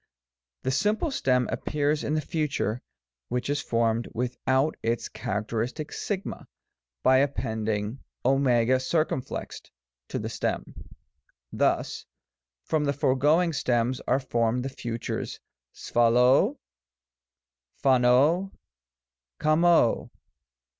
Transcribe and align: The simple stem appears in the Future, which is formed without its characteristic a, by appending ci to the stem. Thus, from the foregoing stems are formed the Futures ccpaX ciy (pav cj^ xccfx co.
The 0.63 0.71
simple 0.71 1.11
stem 1.11 1.47
appears 1.51 2.03
in 2.03 2.15
the 2.15 2.21
Future, 2.25 2.81
which 3.29 3.51
is 3.51 3.61
formed 3.61 4.07
without 4.15 4.75
its 4.81 5.07
characteristic 5.07 5.91
a, 5.93 6.47
by 7.03 7.17
appending 7.19 7.99
ci 8.25 8.79
to 8.95 10.17
the 10.19 10.27
stem. 10.29 10.73
Thus, 11.53 12.05
from 12.63 12.85
the 12.85 12.93
foregoing 12.93 13.53
stems 13.53 14.01
are 14.07 14.19
formed 14.19 14.65
the 14.65 14.69
Futures 14.69 15.39
ccpaX 15.75 15.93
ciy 15.93 16.57
(pav 17.83 18.01
cj^ 18.01 18.51
xccfx 19.39 19.61
co. 19.61 20.11